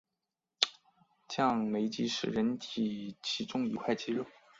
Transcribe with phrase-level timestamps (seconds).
[1.27, 4.25] 降眉肌是人体其中一块肌肉。